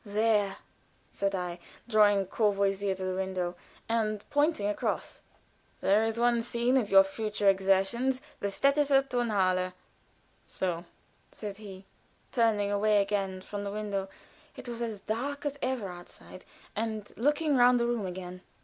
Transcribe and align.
"There," 0.03 0.57
said 1.11 1.35
I, 1.35 1.59
drawing 1.87 2.25
Courvoisier 2.25 2.95
to 2.95 3.03
the 3.05 3.13
window, 3.15 3.53
and 3.87 4.27
pointing 4.31 4.65
across: 4.67 5.21
"there 5.79 6.03
is 6.03 6.19
one 6.19 6.41
scene 6.41 6.75
of 6.75 6.89
your 6.89 7.03
future 7.03 7.47
exertions, 7.47 8.19
the 8.39 8.47
Städtische 8.47 9.07
Tonhalle." 9.07 9.73
"So!" 10.47 10.85
said 11.31 11.57
he, 11.57 11.85
turning 12.31 12.71
away 12.71 12.99
again 12.99 13.41
from 13.41 13.63
the 13.63 13.71
window 13.71 14.09
it 14.55 14.67
was 14.67 14.81
as 14.81 15.01
dark 15.01 15.45
as 15.45 15.59
ever 15.61 15.89
outside 15.91 16.45
and 16.75 17.15
looking 17.15 17.55
round 17.55 17.79
the 17.79 17.85
room 17.85 18.07
again. 18.07 18.41